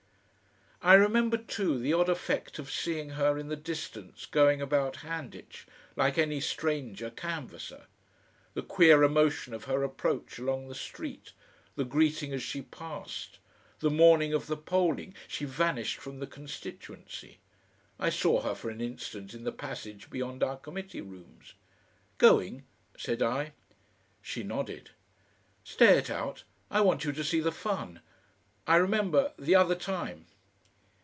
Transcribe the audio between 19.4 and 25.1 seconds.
the passage behind our Committee rooms. "Going?" said I. She nodded.